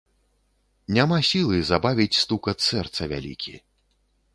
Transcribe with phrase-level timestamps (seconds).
[0.97, 3.53] Няма сілы забавіць стукат сэрца вялікі.